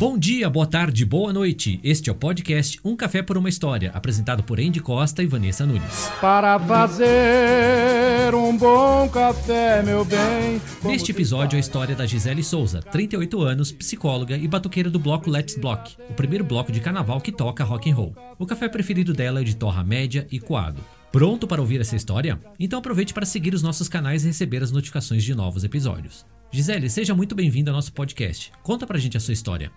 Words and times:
Bom 0.00 0.16
dia, 0.16 0.48
boa 0.48 0.64
tarde, 0.64 1.04
boa 1.04 1.30
noite. 1.30 1.78
Este 1.84 2.08
é 2.08 2.12
o 2.14 2.16
podcast 2.16 2.80
Um 2.82 2.96
Café 2.96 3.20
por 3.20 3.36
uma 3.36 3.50
História, 3.50 3.90
apresentado 3.92 4.42
por 4.42 4.58
Andy 4.58 4.80
Costa 4.80 5.22
e 5.22 5.26
Vanessa 5.26 5.66
Nunes. 5.66 6.10
Para 6.18 6.58
fazer 6.58 8.34
um 8.34 8.56
bom 8.56 9.06
café, 9.10 9.82
meu 9.82 10.02
bem. 10.06 10.58
Neste 10.82 11.10
episódio, 11.10 11.58
a 11.58 11.60
história 11.60 11.94
da 11.94 12.06
Gisele 12.06 12.42
Souza, 12.42 12.80
38 12.80 13.42
anos, 13.42 13.72
psicóloga 13.72 14.38
e 14.38 14.48
batuqueira 14.48 14.88
do 14.88 14.98
bloco 14.98 15.28
Let's 15.28 15.58
Block, 15.58 15.94
o 16.08 16.14
primeiro 16.14 16.44
bloco 16.44 16.72
de 16.72 16.80
carnaval 16.80 17.20
que 17.20 17.30
toca 17.30 17.62
rock 17.62 17.90
and 17.90 17.94
roll. 17.94 18.16
O 18.38 18.46
café 18.46 18.70
preferido 18.70 19.12
dela 19.12 19.42
é 19.42 19.44
de 19.44 19.54
torra 19.54 19.84
média 19.84 20.26
e 20.32 20.40
coado. 20.40 20.82
Pronto 21.12 21.46
para 21.46 21.60
ouvir 21.60 21.78
essa 21.78 21.94
história? 21.94 22.40
Então 22.58 22.78
aproveite 22.78 23.12
para 23.12 23.26
seguir 23.26 23.52
os 23.52 23.62
nossos 23.62 23.86
canais 23.86 24.24
e 24.24 24.28
receber 24.28 24.62
as 24.62 24.72
notificações 24.72 25.22
de 25.22 25.34
novos 25.34 25.62
episódios. 25.62 26.24
Gisele, 26.50 26.88
seja 26.88 27.14
muito 27.14 27.34
bem-vinda 27.34 27.70
ao 27.70 27.76
nosso 27.76 27.92
podcast. 27.92 28.50
Conta 28.62 28.86
pra 28.86 28.98
gente 28.98 29.18
a 29.18 29.20
sua 29.20 29.34
história. 29.34 29.70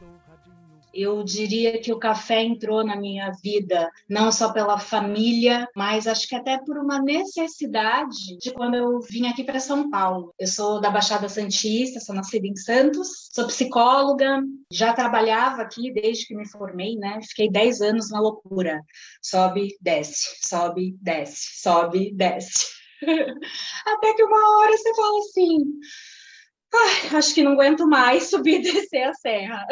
Eu 0.93 1.23
diria 1.23 1.79
que 1.81 1.91
o 1.91 1.99
café 1.99 2.43
entrou 2.43 2.83
na 2.83 2.95
minha 2.95 3.31
vida 3.43 3.89
não 4.07 4.31
só 4.31 4.53
pela 4.53 4.77
família, 4.77 5.67
mas 5.75 6.05
acho 6.05 6.27
que 6.27 6.35
até 6.35 6.57
por 6.57 6.77
uma 6.77 7.01
necessidade 7.01 8.37
de 8.37 8.51
quando 8.51 8.75
eu 8.75 8.99
vim 8.99 9.27
aqui 9.27 9.43
para 9.43 9.59
São 9.59 9.89
Paulo. 9.89 10.33
Eu 10.37 10.47
sou 10.47 10.79
da 10.79 10.91
Baixada 10.91 11.27
Santista, 11.27 11.99
sou 11.99 12.13
nascida 12.13 12.45
em 12.45 12.55
Santos, 12.55 13.29
sou 13.31 13.47
psicóloga, 13.47 14.41
já 14.71 14.93
trabalhava 14.93 15.61
aqui 15.61 15.91
desde 15.91 16.27
que 16.27 16.35
me 16.35 16.47
formei, 16.47 16.95
né? 16.95 17.19
Fiquei 17.27 17.49
10 17.49 17.81
anos 17.81 18.09
na 18.11 18.19
loucura. 18.19 18.81
Sobe, 19.21 19.75
desce, 19.81 20.47
sobe, 20.47 20.95
desce, 21.01 21.61
sobe, 21.61 22.11
desce. 22.13 22.83
Até 23.85 24.13
que 24.13 24.23
uma 24.23 24.59
hora 24.59 24.77
você 24.77 24.95
fala 24.95 25.19
assim: 25.19 25.57
Ai, 26.75 27.17
acho 27.17 27.35
que 27.35 27.43
não 27.43 27.53
aguento 27.53 27.87
mais 27.87 28.29
subir 28.31 28.59
e 28.59 28.63
descer 28.63 29.03
a 29.03 29.13
serra. 29.13 29.65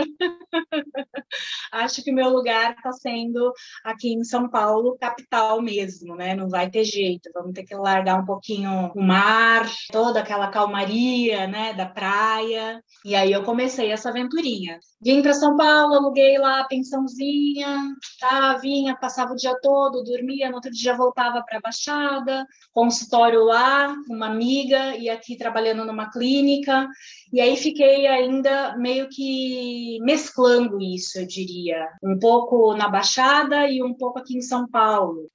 acho 1.71 2.03
que 2.03 2.11
o 2.11 2.13
meu 2.13 2.29
lugar 2.29 2.75
está 2.75 2.91
sendo 2.91 3.51
aqui 3.83 4.13
em 4.13 4.23
São 4.23 4.47
Paulo, 4.49 4.97
capital 4.99 5.61
mesmo, 5.61 6.15
né? 6.15 6.35
Não 6.35 6.47
vai 6.47 6.69
ter 6.69 6.83
jeito. 6.83 7.29
Vamos 7.33 7.53
ter 7.53 7.63
que 7.63 7.75
largar 7.75 8.21
um 8.21 8.25
pouquinho 8.25 8.91
o 8.93 9.01
mar, 9.01 9.67
toda 9.91 10.19
aquela 10.19 10.49
calmaria, 10.49 11.47
né, 11.47 11.73
da 11.73 11.87
praia. 11.87 12.83
E 13.03 13.15
aí 13.15 13.31
eu 13.31 13.43
comecei 13.43 13.91
essa 13.91 14.09
aventurinha. 14.09 14.79
Vim 15.01 15.23
para 15.23 15.33
São 15.33 15.57
Paulo, 15.57 15.95
aluguei 15.95 16.37
lá 16.37 16.59
a 16.61 16.67
pensãozinha, 16.67 17.95
tá? 18.19 18.57
Vinha, 18.57 18.95
passava 18.95 19.33
o 19.33 19.35
dia 19.35 19.55
todo, 19.61 20.03
dormia, 20.03 20.49
no 20.49 20.55
outro 20.55 20.71
dia 20.71 20.95
voltava 20.95 21.43
para 21.43 21.57
a 21.57 21.61
Baixada, 21.61 22.45
consultório 22.71 23.43
lá, 23.43 23.95
uma 24.09 24.27
amiga, 24.27 24.95
e 24.97 25.09
aqui 25.09 25.35
trabalhando 25.35 25.85
numa 25.85 26.11
clínica. 26.11 26.87
E 27.31 27.39
aí 27.39 27.55
fiquei 27.57 28.07
ainda 28.07 28.77
meio 28.77 29.07
que 29.09 29.97
mesclando 30.01 30.81
isso, 30.81 31.19
eu 31.19 31.25
diria, 31.25 31.87
um 32.03 32.17
pouco 32.19 32.75
na 32.75 32.89
Baixada 32.89 33.67
e 33.69 33.83
um 33.83 33.93
pouco 33.93 34.19
aqui 34.19 34.37
em 34.37 34.41
São 34.41 34.67
Paulo. 34.67 35.29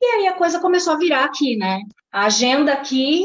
E 0.00 0.04
aí 0.06 0.26
a 0.28 0.34
coisa 0.34 0.60
começou 0.60 0.94
a 0.94 0.98
virar 0.98 1.24
aqui, 1.24 1.56
né? 1.56 1.80
A 2.10 2.24
agenda 2.26 2.72
aqui, 2.72 3.24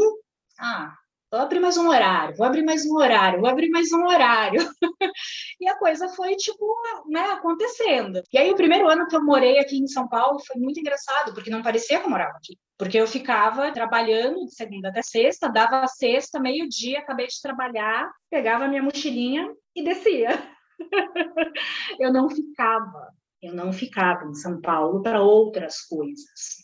ah, 0.60 0.94
vou 1.32 1.40
abrir 1.40 1.60
mais 1.60 1.78
um 1.78 1.88
horário, 1.88 2.36
vou 2.36 2.46
abrir 2.46 2.64
mais 2.64 2.86
um 2.86 2.96
horário, 2.96 3.40
vou 3.40 3.50
abrir 3.50 3.70
mais 3.70 3.92
um 3.92 4.06
horário. 4.06 4.62
e 5.60 5.68
a 5.68 5.78
coisa 5.78 6.10
foi, 6.10 6.36
tipo, 6.36 6.66
né, 7.08 7.22
acontecendo. 7.32 8.22
E 8.32 8.38
aí, 8.38 8.52
o 8.52 8.56
primeiro 8.56 8.88
ano 8.90 9.08
que 9.08 9.16
eu 9.16 9.24
morei 9.24 9.60
aqui 9.60 9.78
em 9.78 9.88
São 9.88 10.08
Paulo 10.08 10.40
foi 10.46 10.60
muito 10.62 10.80
engraçado, 10.80 11.34
porque 11.34 11.50
não 11.50 11.64
parecia 11.64 12.00
que 12.00 12.06
eu 12.06 12.10
morava 12.10 12.38
aqui. 12.38 12.58
Porque 12.78 12.98
eu 12.98 13.08
ficava 13.08 13.72
trabalhando 13.72 14.46
de 14.46 14.54
segunda 14.54 14.90
até 14.90 15.02
sexta, 15.02 15.50
dava 15.50 15.88
sexta, 15.88 16.40
meio-dia, 16.40 17.00
acabei 17.00 17.28
de 17.28 17.42
trabalhar, 17.42 18.12
pegava 18.30 18.68
minha 18.68 18.84
mochilinha 18.84 19.50
e 19.76 19.84
descia. 19.84 20.30
eu 22.00 22.12
não 22.12 22.30
ficava, 22.30 23.10
eu 23.42 23.54
não 23.54 23.72
ficava 23.72 24.26
em 24.26 24.34
São 24.34 24.60
Paulo 24.60 25.02
para 25.02 25.22
outras 25.22 25.82
coisas. 25.82 26.60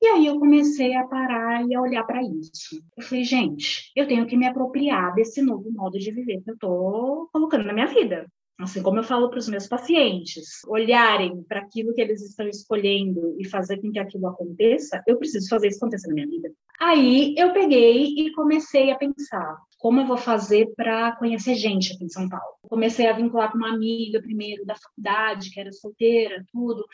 E 0.00 0.06
aí 0.06 0.26
eu 0.26 0.38
comecei 0.38 0.94
a 0.94 1.06
parar 1.06 1.66
e 1.66 1.74
a 1.74 1.80
olhar 1.80 2.04
para 2.04 2.22
isso. 2.22 2.80
Eu 2.96 3.02
falei, 3.02 3.24
gente, 3.24 3.90
eu 3.96 4.06
tenho 4.06 4.26
que 4.26 4.36
me 4.36 4.46
apropriar 4.46 5.14
desse 5.14 5.42
novo 5.42 5.70
modo 5.72 5.98
de 5.98 6.12
viver 6.12 6.42
que 6.42 6.50
eu 6.50 6.54
estou 6.54 7.28
colocando 7.32 7.64
na 7.64 7.72
minha 7.72 7.86
vida. 7.86 8.26
Assim 8.58 8.82
como 8.82 8.98
eu 8.98 9.04
falo 9.04 9.28
para 9.28 9.38
os 9.38 9.48
meus 9.48 9.66
pacientes, 9.66 10.64
olharem 10.66 11.42
para 11.42 11.60
aquilo 11.60 11.92
que 11.92 12.00
eles 12.00 12.22
estão 12.22 12.48
escolhendo 12.48 13.36
e 13.38 13.46
fazer 13.46 13.80
com 13.82 13.92
que 13.92 13.98
aquilo 13.98 14.26
aconteça, 14.28 15.02
eu 15.06 15.18
preciso 15.18 15.48
fazer 15.48 15.68
isso 15.68 15.78
acontecer 15.78 16.08
na 16.08 16.14
minha 16.14 16.26
vida. 16.26 16.50
Aí 16.80 17.34
eu 17.36 17.52
peguei 17.52 18.14
e 18.16 18.32
comecei 18.32 18.90
a 18.90 18.96
pensar, 18.96 19.58
como 19.78 20.00
eu 20.00 20.06
vou 20.06 20.16
fazer 20.16 20.72
para 20.74 21.14
conhecer 21.16 21.54
gente 21.54 21.92
aqui 21.92 22.04
em 22.04 22.08
São 22.08 22.28
Paulo? 22.28 22.56
Comecei 22.68 23.06
a 23.06 23.12
vincular 23.12 23.52
com 23.52 23.58
uma 23.58 23.72
amiga 23.72 24.20
primeiro 24.20 24.64
da 24.64 24.74
faculdade, 24.74 25.50
que 25.50 25.60
era 25.60 25.70
solteira, 25.72 26.44
tudo. 26.50 26.84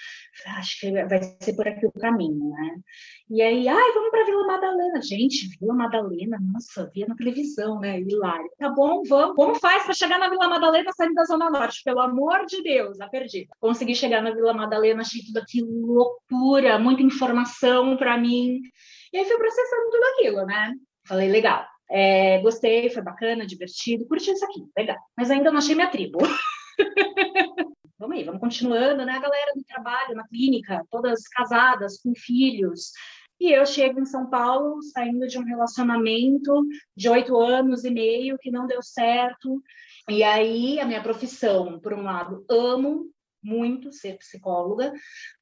Acho 0.58 0.80
que 0.80 0.90
vai 0.90 1.22
ser 1.40 1.54
por 1.54 1.66
aqui 1.66 1.86
o 1.86 1.92
caminho, 1.92 2.50
né? 2.50 2.76
E 3.30 3.40
aí, 3.40 3.68
ai, 3.68 3.92
vamos 3.92 4.10
para 4.10 4.24
Vila 4.24 4.46
Madalena. 4.46 5.00
Gente, 5.00 5.48
Vila 5.58 5.74
Madalena, 5.74 6.38
nossa, 6.52 6.90
via 6.92 7.06
na 7.06 7.14
televisão, 7.14 7.78
né? 7.80 8.00
Hilário. 8.00 8.50
Tá 8.58 8.68
bom, 8.68 9.02
vamos. 9.08 9.36
Como 9.36 9.54
faz 9.54 9.84
para 9.84 9.94
chegar 9.94 10.18
na 10.18 10.28
Vila 10.28 10.48
Madalena 10.48 10.92
saindo 10.92 11.14
da 11.14 11.24
Zona 11.24 11.50
Norte? 11.50 11.82
Pelo 11.84 12.00
amor 12.00 12.44
de 12.46 12.62
Deus, 12.62 13.00
a 13.00 13.08
perdi. 13.08 13.48
Consegui 13.60 13.94
chegar 13.94 14.22
na 14.22 14.32
Vila 14.32 14.52
Madalena, 14.52 15.00
achei 15.02 15.22
tudo 15.22 15.38
aquilo 15.38 15.86
loucura, 15.86 16.78
muita 16.78 17.02
informação 17.02 17.96
para 17.96 18.18
mim. 18.18 18.60
E 19.12 19.18
aí 19.18 19.24
fui 19.24 19.36
processando 19.36 19.90
tudo 19.90 20.04
aquilo, 20.14 20.46
né? 20.46 20.74
Falei, 21.04 21.28
legal, 21.28 21.66
é, 21.92 22.40
gostei, 22.40 22.88
foi 22.88 23.02
bacana, 23.02 23.46
divertido, 23.46 24.06
curti 24.06 24.30
isso 24.30 24.44
aqui, 24.44 24.64
legal. 24.76 24.96
Mas 25.16 25.30
ainda 25.30 25.50
não 25.50 25.58
achei 25.58 25.74
minha 25.74 25.90
tribo. 25.90 26.18
vamos 27.98 28.16
aí, 28.16 28.24
vamos 28.24 28.40
continuando, 28.40 29.04
né? 29.04 29.12
A 29.12 29.20
galera 29.20 29.52
do 29.54 29.62
trabalho, 29.64 30.14
na 30.14 30.26
clínica, 30.26 30.82
todas 30.90 31.28
casadas, 31.28 32.00
com 32.00 32.14
filhos. 32.14 32.92
E 33.38 33.52
eu 33.52 33.66
chego 33.66 34.00
em 34.00 34.06
São 34.06 34.30
Paulo, 34.30 34.80
saindo 34.82 35.26
de 35.26 35.38
um 35.38 35.44
relacionamento 35.44 36.64
de 36.96 37.10
oito 37.10 37.36
anos 37.36 37.84
e 37.84 37.90
meio 37.90 38.38
que 38.38 38.50
não 38.50 38.66
deu 38.66 38.82
certo. 38.82 39.62
E 40.08 40.22
aí, 40.22 40.80
a 40.80 40.86
minha 40.86 41.02
profissão, 41.02 41.78
por 41.78 41.92
um 41.92 42.02
lado, 42.02 42.44
amo, 42.48 43.10
muito 43.42 43.92
ser 43.92 44.18
psicóloga, 44.18 44.92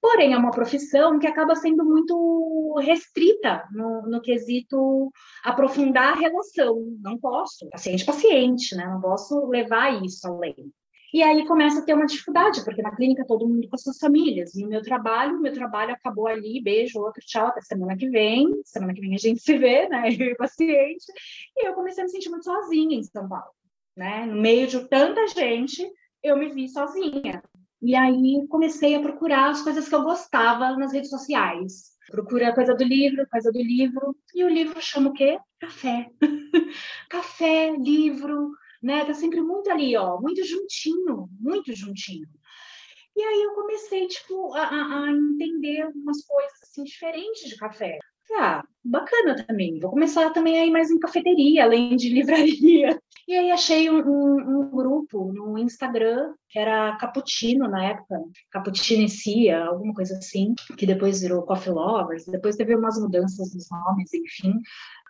porém 0.00 0.32
é 0.32 0.36
uma 0.36 0.50
profissão 0.50 1.18
que 1.18 1.26
acaba 1.26 1.54
sendo 1.54 1.84
muito 1.84 2.78
restrita 2.80 3.64
no, 3.72 4.02
no 4.02 4.20
quesito 4.20 5.10
aprofundar 5.44 6.14
a 6.14 6.16
relação. 6.16 6.96
Não 7.00 7.18
posso, 7.18 7.68
paciente-paciente, 7.70 8.74
né? 8.74 8.86
Não 8.86 9.00
posso 9.00 9.46
levar 9.46 10.02
isso 10.04 10.26
além. 10.26 10.72
E 11.12 11.24
aí 11.24 11.44
começa 11.44 11.80
a 11.80 11.82
ter 11.82 11.92
uma 11.92 12.06
dificuldade, 12.06 12.64
porque 12.64 12.82
na 12.82 12.94
clínica 12.94 13.26
todo 13.26 13.48
mundo 13.48 13.68
com 13.68 13.74
as 13.74 13.82
suas 13.82 13.98
famílias. 13.98 14.54
E 14.54 14.64
o 14.64 14.68
meu 14.68 14.80
trabalho, 14.80 15.40
meu 15.40 15.52
trabalho 15.52 15.92
acabou 15.92 16.28
ali, 16.28 16.62
beijo, 16.62 17.00
outro, 17.00 17.20
tchau, 17.26 17.48
até 17.48 17.60
semana 17.60 17.96
que 17.96 18.08
vem. 18.08 18.48
Semana 18.64 18.94
que 18.94 19.00
vem 19.00 19.14
a 19.14 19.18
gente 19.18 19.40
se 19.40 19.58
vê, 19.58 19.88
né? 19.88 20.08
Eu 20.14 20.28
e 20.28 20.32
o 20.32 20.36
paciente. 20.36 21.04
E 21.56 21.66
eu 21.66 21.74
comecei 21.74 22.02
a 22.02 22.06
me 22.06 22.12
sentir 22.12 22.30
muito 22.30 22.44
sozinha 22.44 22.96
em 22.96 23.02
São 23.02 23.28
Paulo, 23.28 23.50
né? 23.96 24.24
No 24.26 24.40
meio 24.40 24.68
de 24.68 24.88
tanta 24.88 25.26
gente, 25.26 25.84
eu 26.22 26.36
me 26.36 26.48
vi 26.48 26.68
sozinha. 26.68 27.42
E 27.82 27.94
aí 27.94 28.46
comecei 28.48 28.94
a 28.94 29.00
procurar 29.00 29.50
as 29.50 29.62
coisas 29.62 29.88
que 29.88 29.94
eu 29.94 30.02
gostava 30.02 30.76
nas 30.76 30.92
redes 30.92 31.10
sociais. 31.10 31.90
Procura 32.10 32.54
coisa 32.54 32.74
do 32.74 32.84
livro, 32.84 33.26
coisa 33.30 33.50
do 33.50 33.62
livro. 33.62 34.16
E 34.34 34.44
o 34.44 34.48
livro 34.48 34.80
chama 34.82 35.10
o 35.10 35.12
quê? 35.12 35.38
Café. 35.58 36.10
Café, 37.08 37.74
livro, 37.76 38.50
né? 38.82 39.04
Tá 39.04 39.14
sempre 39.14 39.40
muito 39.40 39.70
ali, 39.70 39.96
ó, 39.96 40.20
muito 40.20 40.44
juntinho, 40.44 41.28
muito 41.38 41.74
juntinho. 41.74 42.28
E 43.16 43.22
aí 43.22 43.42
eu 43.42 43.54
comecei, 43.54 44.06
tipo, 44.08 44.54
a, 44.54 44.68
a 44.68 45.10
entender 45.10 45.82
algumas 45.82 46.24
coisas, 46.24 46.62
assim, 46.62 46.84
diferentes 46.84 47.48
de 47.48 47.56
café. 47.56 47.98
Ah, 48.32 48.62
bacana 48.84 49.44
também. 49.44 49.78
Vou 49.80 49.90
começar 49.90 50.30
também 50.30 50.58
a 50.58 50.66
ir 50.66 50.70
mais 50.70 50.90
em 50.90 50.98
cafeteria, 50.98 51.64
além 51.64 51.96
de 51.96 52.08
livraria. 52.14 53.00
E 53.30 53.38
aí 53.38 53.52
achei 53.52 53.88
um, 53.88 54.00
um, 54.00 54.58
um 54.58 54.70
grupo 54.70 55.32
no 55.32 55.56
Instagram, 55.56 56.34
que 56.48 56.58
era 56.58 56.96
Cappuccino 56.96 57.68
na 57.68 57.90
época, 57.90 58.16
Cappuccino 58.50 59.04
e 59.04 59.08
Cia, 59.08 59.66
alguma 59.66 59.94
coisa 59.94 60.18
assim, 60.18 60.52
que 60.76 60.84
depois 60.84 61.20
virou 61.20 61.44
Coffee 61.44 61.72
Lovers, 61.72 62.26
depois 62.26 62.56
teve 62.56 62.74
umas 62.74 63.00
mudanças 63.00 63.54
nos 63.54 63.70
nomes, 63.70 64.12
enfim. 64.12 64.54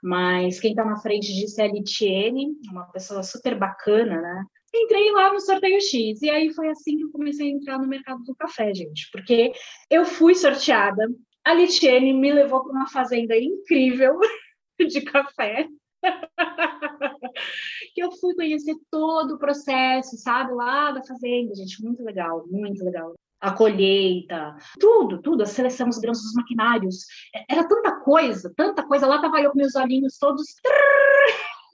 Mas 0.03 0.61
quem 0.61 0.73
está 0.73 0.85
na 0.85 0.99
frente 0.99 1.33
disso 1.33 1.63
é 1.63 1.65
a 1.65 1.73
Litiene, 1.73 2.49
uma 2.71 2.85
pessoa 2.93 3.23
super 3.23 3.59
bacana, 3.59 4.21
né? 4.21 4.45
entrei 4.75 5.11
lá 5.13 5.33
no 5.33 5.41
sorteio 5.41 5.81
X. 5.81 6.21
E 6.21 6.29
aí 6.29 6.53
foi 6.53 6.69
assim 6.69 6.99
que 6.99 7.05
eu 7.05 7.11
comecei 7.11 7.49
a 7.49 7.55
entrar 7.55 7.79
no 7.79 7.89
mercado 7.89 8.23
do 8.25 8.35
café, 8.35 8.75
gente. 8.75 9.09
Porque 9.11 9.51
eu 9.89 10.05
fui 10.05 10.35
sorteada 10.35 11.09
a 11.43 11.55
Litiene 11.55 12.13
me 12.13 12.33
levou 12.33 12.63
para 12.63 12.73
uma 12.73 12.87
fazenda 12.87 13.35
incrível 13.35 14.19
de 14.79 15.01
café. 15.01 15.67
que 17.95 18.03
eu 18.03 18.13
fui 18.13 18.35
conhecer 18.35 18.75
todo 18.91 19.35
o 19.35 19.39
processo, 19.39 20.17
sabe, 20.17 20.53
lá 20.53 20.93
da 20.93 21.03
fazenda, 21.03 21.55
gente, 21.55 21.83
muito 21.83 22.03
legal, 22.03 22.45
muito 22.49 22.85
legal. 22.85 23.15
A 23.41 23.53
colheita, 23.53 24.55
tudo, 24.79 25.23
tudo, 25.23 25.43
a 25.43 25.47
seleção 25.47 25.89
dos 25.89 25.99
grãos 25.99 26.21
dos 26.21 26.35
maquinários. 26.35 27.07
Era 27.49 27.67
tanta 27.67 27.99
coisa, 28.01 28.53
tanta 28.55 28.87
coisa. 28.87 29.07
Lá 29.07 29.17
estava 29.17 29.41
eu 29.41 29.51
com 29.51 29.57
meus 29.57 29.75
olhinhos 29.77 30.19
todos 30.19 30.45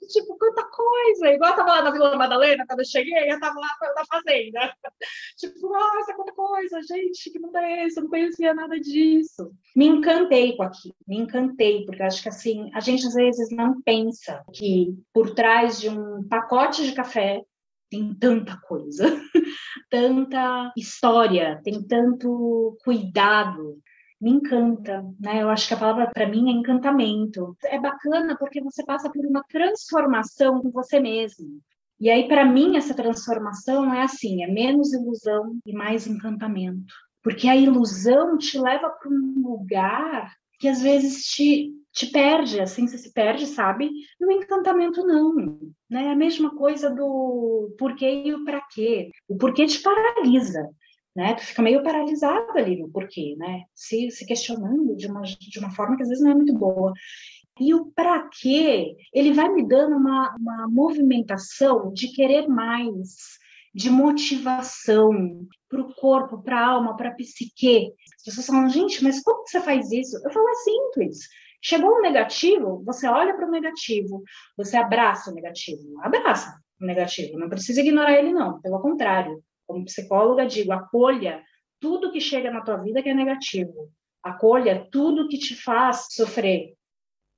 tipo, 0.07 0.37
quanta 0.37 0.63
coisa. 0.69 1.31
Igual 1.31 1.51
eu 1.51 1.55
tava 1.55 1.69
lá 1.69 1.81
na 1.83 1.91
Vila 1.91 2.15
Madalena, 2.15 2.65
quando 2.67 2.79
eu 2.79 2.85
cheguei, 2.85 3.31
eu 3.31 3.39
tava 3.39 3.59
lá 3.59 3.67
na 3.95 4.05
fazenda. 4.05 4.59
Tipo, 5.37 5.69
nossa, 5.69 6.15
quanta 6.15 6.33
coisa, 6.33 6.81
gente, 6.81 7.29
que 7.29 7.39
mundo 7.39 7.55
é 7.57 7.85
esse? 7.85 7.99
Eu 7.99 8.03
não 8.03 8.09
conhecia 8.09 8.53
nada 8.53 8.79
disso. 8.79 9.51
Me 9.75 9.85
encantei 9.85 10.55
com 10.55 10.63
aquilo, 10.63 10.95
me 11.07 11.17
encantei, 11.17 11.85
porque 11.85 12.01
acho 12.01 12.23
que 12.23 12.29
assim, 12.29 12.71
a 12.73 12.79
gente 12.79 13.05
às 13.05 13.13
vezes 13.13 13.51
não 13.51 13.79
pensa 13.81 14.43
que 14.51 14.97
por 15.13 15.35
trás 15.35 15.79
de 15.79 15.89
um 15.89 16.27
pacote 16.27 16.83
de 16.83 16.93
café 16.93 17.43
tem 17.89 18.13
tanta 18.15 18.59
coisa, 18.61 19.05
tanta 19.89 20.73
história, 20.75 21.61
tem 21.63 21.81
tanto 21.83 22.77
cuidado, 22.83 23.79
me 24.19 24.31
encanta, 24.31 25.03
né? 25.19 25.41
Eu 25.41 25.49
acho 25.49 25.67
que 25.67 25.73
a 25.73 25.77
palavra 25.77 26.09
para 26.11 26.27
mim 26.27 26.49
é 26.49 26.51
encantamento. 26.51 27.55
É 27.65 27.79
bacana 27.79 28.35
porque 28.37 28.61
você 28.61 28.83
passa 28.83 29.09
por 29.09 29.25
uma 29.25 29.43
transformação 29.49 30.61
com 30.61 30.71
você 30.71 30.99
mesmo. 30.99 31.61
E 31.99 32.09
aí 32.09 32.27
para 32.27 32.45
mim 32.45 32.77
essa 32.77 32.93
transformação 32.93 33.93
é 33.93 34.01
assim, 34.01 34.43
é 34.43 34.47
menos 34.47 34.93
ilusão 34.93 35.59
e 35.65 35.73
mais 35.73 36.07
encantamento. 36.07 36.93
Porque 37.23 37.47
a 37.47 37.55
ilusão 37.55 38.37
te 38.37 38.59
leva 38.59 38.89
para 38.89 39.09
um 39.09 39.41
lugar 39.41 40.33
que 40.59 40.67
às 40.67 40.81
vezes 40.81 41.25
te 41.25 41.73
te 41.97 42.05
perde, 42.05 42.61
assim, 42.61 42.85
você 42.85 42.95
se 42.95 43.11
perde, 43.11 43.47
sabe? 43.47 43.89
E 44.21 44.25
o 44.25 44.31
encantamento 44.31 45.01
não, 45.03 45.33
né? 45.89 46.05
É 46.05 46.11
a 46.11 46.15
mesma 46.15 46.55
coisa 46.55 46.91
do 46.91 47.73
porquê 47.79 48.23
e 48.23 48.33
o 48.35 48.45
para 48.45 48.61
quê. 48.71 49.09
O 49.27 49.35
porquê 49.35 49.65
te 49.65 49.81
paralisa 49.81 50.69
né? 51.17 51.33
Tu 51.33 51.41
fica 51.47 51.63
meio 51.63 51.81
paralisado 51.81 52.51
ali 52.55 52.79
no 52.79 52.91
porquê, 52.91 53.35
né? 53.39 53.63
Se, 53.73 54.11
se 54.11 54.23
questionando 54.23 54.95
de 54.95 55.07
uma, 55.07 55.23
de 55.23 55.57
uma 55.57 55.71
forma 55.71 55.97
que 55.97 56.03
às 56.03 56.09
vezes 56.09 56.23
não 56.23 56.31
é 56.31 56.35
muito 56.35 56.53
boa. 56.53 56.93
E 57.59 57.73
o 57.73 57.87
para 57.87 58.29
quê, 58.39 58.95
ele 59.11 59.33
vai 59.33 59.49
me 59.49 59.67
dando 59.67 59.97
uma, 59.97 60.35
uma 60.39 60.67
movimentação 60.69 61.91
de 61.91 62.09
querer 62.09 62.47
mais, 62.47 63.39
de 63.73 63.89
motivação 63.89 65.47
para 65.67 65.81
o 65.81 65.91
corpo, 65.95 66.43
para 66.43 66.59
a 66.59 66.67
alma, 66.67 66.95
para 66.95 67.09
a 67.09 67.15
psique. 67.15 67.91
As 68.15 68.23
pessoas 68.23 68.45
falam, 68.45 68.69
gente, 68.69 69.03
mas 69.03 69.23
como 69.23 69.41
você 69.43 69.59
faz 69.59 69.91
isso? 69.91 70.17
Eu 70.23 70.31
falo, 70.31 70.47
é 70.47 70.53
simples. 70.53 71.17
Chegou 71.59 71.97
um 71.97 72.01
negativo, 72.01 72.83
você 72.85 73.07
olha 73.07 73.35
para 73.35 73.47
o 73.47 73.51
negativo, 73.51 74.21
você 74.55 74.77
abraça 74.77 75.31
o 75.31 75.33
negativo. 75.33 75.99
Abraça 76.03 76.61
o 76.79 76.85
negativo, 76.85 77.39
não 77.39 77.49
precisa 77.49 77.81
ignorar 77.81 78.13
ele, 78.19 78.31
não. 78.31 78.61
Pelo 78.61 78.79
contrário, 78.79 79.43
como 79.67 79.85
psicóloga, 79.85 80.47
digo: 80.47 80.71
acolha 80.71 81.43
tudo 81.79 82.11
que 82.11 82.21
chega 82.21 82.49
na 82.49 82.61
tua 82.61 82.77
vida 82.77 83.03
que 83.03 83.09
é 83.09 83.13
negativo. 83.13 83.91
Acolha 84.23 84.87
tudo 84.91 85.27
que 85.27 85.37
te 85.37 85.55
faz 85.55 86.07
sofrer. 86.11 86.73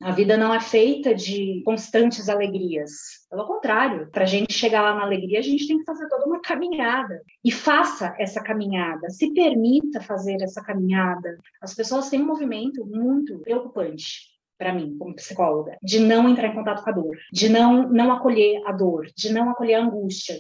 A 0.02 0.12
vida 0.12 0.38
não 0.38 0.54
é 0.54 0.62
feita 0.62 1.14
de 1.14 1.62
constantes 1.66 2.30
alegrias. 2.30 2.92
Pelo 3.30 3.46
contrário, 3.46 4.10
para 4.12 4.24
a 4.24 4.26
gente 4.26 4.54
chegar 4.54 4.82
lá 4.82 4.96
na 4.96 5.04
alegria, 5.04 5.40
a 5.40 5.42
gente 5.44 5.68
tem 5.68 5.78
que 5.78 5.84
fazer 5.84 6.08
toda 6.08 6.26
uma 6.26 6.40
caminhada. 6.42 7.22
E 7.44 7.52
faça 7.52 8.16
essa 8.18 8.42
caminhada, 8.42 9.10
se 9.10 9.34
permita 9.34 10.00
fazer 10.00 10.42
essa 10.42 10.64
caminhada. 10.64 11.38
As 11.62 11.76
pessoas 11.76 12.10
têm 12.10 12.22
um 12.22 12.28
movimento 12.28 12.86
muito 12.86 13.40
preocupante 13.40 14.40
para 14.58 14.74
mim, 14.74 14.98
como 14.98 15.16
psicóloga, 15.16 15.78
de 15.82 16.00
não 16.00 16.30
entrar 16.30 16.48
em 16.48 16.56
contato 16.56 16.84
com 16.84 16.90
a 16.90 16.94
dor, 16.94 17.18
de 17.32 17.50
não, 17.50 17.90
não 17.90 18.12
acolher 18.12 18.62
a 18.66 18.74
dor, 18.74 19.08
de 19.16 19.32
não 19.32 19.50
acolher 19.50 19.76
a 19.76 19.84
angústia, 19.84 20.40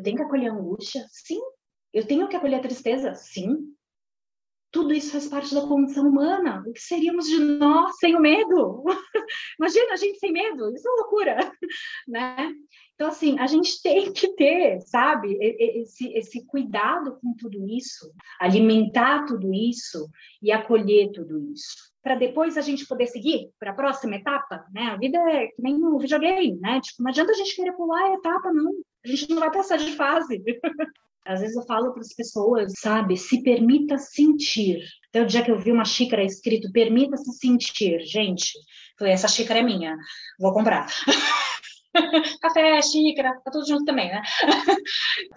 eu 0.00 0.02
tenho 0.02 0.16
que 0.16 0.22
acolher 0.22 0.48
a 0.48 0.54
angústia? 0.54 1.04
Sim. 1.10 1.40
Eu 1.92 2.06
tenho 2.06 2.26
que 2.26 2.34
acolher 2.34 2.56
a 2.56 2.62
tristeza? 2.62 3.14
Sim. 3.14 3.74
Tudo 4.72 4.94
isso 4.94 5.12
faz 5.12 5.28
parte 5.28 5.54
da 5.54 5.66
condição 5.66 6.08
humana. 6.08 6.64
O 6.66 6.72
que 6.72 6.80
seríamos 6.80 7.26
de 7.26 7.38
nós 7.38 7.98
sem 7.98 8.16
o 8.16 8.20
medo? 8.20 8.82
Imagina 9.60 9.92
a 9.92 9.96
gente 9.96 10.18
sem 10.18 10.32
medo, 10.32 10.74
isso 10.74 10.88
é 10.88 10.92
loucura, 11.02 11.36
né? 12.08 12.50
Então, 12.94 13.08
assim, 13.08 13.38
a 13.38 13.46
gente 13.46 13.82
tem 13.82 14.10
que 14.10 14.28
ter, 14.34 14.80
sabe, 14.82 15.36
esse, 15.40 16.12
esse 16.14 16.46
cuidado 16.46 17.18
com 17.20 17.34
tudo 17.34 17.66
isso, 17.68 18.10
alimentar 18.40 19.26
tudo 19.26 19.52
isso 19.52 20.08
e 20.40 20.50
acolher 20.50 21.10
tudo 21.12 21.52
isso. 21.52 21.90
Para 22.02 22.14
depois 22.14 22.56
a 22.56 22.62
gente 22.62 22.86
poder 22.86 23.06
seguir 23.06 23.50
para 23.58 23.72
a 23.72 23.74
próxima 23.74 24.16
etapa, 24.16 24.64
né? 24.72 24.84
A 24.84 24.96
vida 24.96 25.18
é 25.18 25.48
que 25.48 25.60
nem 25.60 25.74
um 25.74 25.98
videogame, 25.98 26.58
né? 26.58 26.80
Tipo, 26.80 27.02
não 27.02 27.10
adianta 27.10 27.32
a 27.32 27.34
gente 27.34 27.54
querer 27.54 27.72
pular 27.72 28.02
a 28.02 28.14
etapa, 28.14 28.50
não. 28.50 28.72
A 29.04 29.08
gente 29.08 29.28
não 29.30 29.40
vai 29.40 29.50
passar 29.50 29.78
de 29.78 29.92
fase. 29.92 30.42
Às 31.26 31.40
vezes 31.40 31.56
eu 31.56 31.62
falo 31.62 31.92
para 31.92 32.00
as 32.00 32.14
pessoas, 32.14 32.72
sabe, 32.78 33.16
se 33.16 33.42
permita 33.42 33.98
sentir. 33.98 34.82
Até 35.10 35.22
o 35.22 35.26
dia 35.26 35.44
que 35.44 35.50
eu 35.50 35.58
vi 35.58 35.70
uma 35.70 35.84
xícara 35.84 36.24
escrito 36.24 36.72
permita-se 36.72 37.32
sentir, 37.34 38.00
gente, 38.00 38.52
falei, 38.98 39.12
essa 39.12 39.28
xícara 39.28 39.60
é 39.60 39.62
minha, 39.62 39.96
vou 40.38 40.52
comprar. 40.52 40.86
Café, 42.40 42.80
xícara, 42.80 43.38
tá 43.44 43.50
tudo 43.50 43.66
junto 43.66 43.84
também, 43.84 44.08
né? 44.08 44.22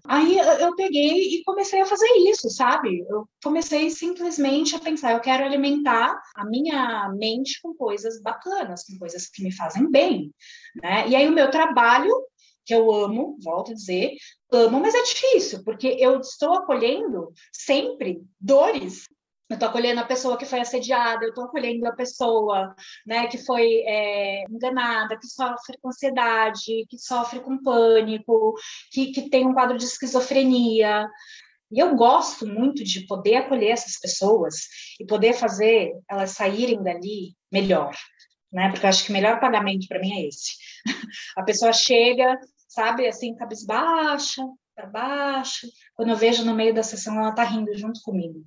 Aí 0.05 0.37
eu 0.37 0.75
peguei 0.75 1.35
e 1.35 1.43
comecei 1.43 1.81
a 1.81 1.85
fazer 1.85 2.07
isso, 2.29 2.49
sabe? 2.49 3.03
Eu 3.09 3.27
comecei 3.43 3.89
simplesmente 3.89 4.75
a 4.75 4.79
pensar, 4.79 5.13
eu 5.13 5.19
quero 5.19 5.43
alimentar 5.43 6.21
a 6.35 6.45
minha 6.45 7.09
mente 7.17 7.59
com 7.61 7.73
coisas 7.73 8.21
bacanas, 8.21 8.83
com 8.83 8.97
coisas 8.99 9.27
que 9.27 9.43
me 9.43 9.51
fazem 9.51 9.89
bem, 9.89 10.31
né? 10.81 11.07
E 11.07 11.15
aí 11.15 11.27
o 11.27 11.33
meu 11.33 11.49
trabalho 11.49 12.13
que 12.65 12.73
eu 12.73 12.91
amo, 12.91 13.37
volto 13.43 13.71
a 13.71 13.75
dizer, 13.75 14.11
amo, 14.51 14.79
mas 14.79 14.95
é 14.95 15.03
difícil, 15.03 15.63
porque 15.63 15.87
eu 15.99 16.19
estou 16.19 16.53
acolhendo 16.53 17.31
sempre 17.51 18.21
dores. 18.39 19.07
Eu 19.49 19.55
estou 19.55 19.69
acolhendo 19.69 19.99
a 19.99 20.05
pessoa 20.05 20.37
que 20.37 20.45
foi 20.45 20.61
assediada, 20.61 21.25
eu 21.25 21.29
estou 21.29 21.43
acolhendo 21.43 21.85
a 21.85 21.91
pessoa 21.91 22.73
né, 23.05 23.27
que 23.27 23.37
foi 23.37 23.83
é, 23.85 24.45
enganada, 24.49 25.17
que 25.19 25.27
sofre 25.27 25.77
com 25.81 25.89
ansiedade, 25.89 26.85
que 26.89 26.97
sofre 26.97 27.39
com 27.39 27.61
pânico, 27.61 28.55
que, 28.91 29.11
que 29.11 29.29
tem 29.29 29.45
um 29.45 29.53
quadro 29.53 29.77
de 29.77 29.83
esquizofrenia. 29.83 31.07
E 31.71 31.79
eu 31.79 31.95
gosto 31.95 32.47
muito 32.47 32.83
de 32.83 33.05
poder 33.05 33.35
acolher 33.35 33.71
essas 33.71 33.99
pessoas 33.99 34.55
e 34.99 35.05
poder 35.05 35.33
fazer 35.33 35.91
elas 36.09 36.31
saírem 36.31 36.81
dali 36.81 37.35
melhor, 37.51 37.95
né? 38.51 38.69
Porque 38.69 38.85
eu 38.85 38.89
acho 38.89 39.03
que 39.03 39.09
o 39.09 39.13
melhor 39.13 39.39
pagamento 39.39 39.87
para 39.87 39.99
mim 39.99 40.13
é 40.13 40.27
esse. 40.27 40.51
A 41.37 41.43
pessoa 41.43 41.73
chega, 41.73 42.37
sabe, 42.73 43.07
assim, 43.07 43.35
cabisbaixa, 43.35 44.43
para 44.75 44.87
baixo. 44.87 45.67
Quando 45.95 46.09
eu 46.09 46.17
vejo 46.17 46.43
no 46.43 46.55
meio 46.55 46.73
da 46.73 46.83
sessão, 46.83 47.17
ela 47.17 47.33
tá 47.33 47.43
rindo 47.43 47.77
junto 47.77 48.01
comigo, 48.01 48.43